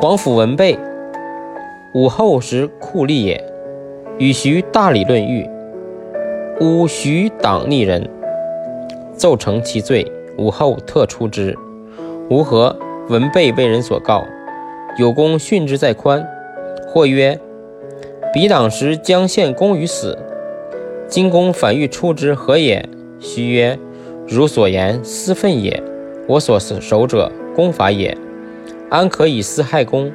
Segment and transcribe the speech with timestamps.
[0.00, 0.78] 皇甫文备，
[1.92, 3.44] 武后时酷吏也，
[4.18, 5.48] 与徐大理论狱。
[6.60, 8.08] 诬徐党逆人，
[9.14, 10.10] 奏成其罪。
[10.38, 11.58] 武后特出之。
[12.30, 12.76] 吾何
[13.08, 14.24] 文备被人所告，
[14.98, 16.26] 有功训之在宽。
[16.86, 17.38] 或曰：
[18.32, 20.16] 彼党时将献公于死，
[21.06, 22.88] 今公反欲出之，何也？
[23.20, 23.78] 徐曰：
[24.26, 25.82] 如所言，私愤也。
[26.28, 28.16] 我所守者，功法也，
[28.90, 30.12] 安可以私害公？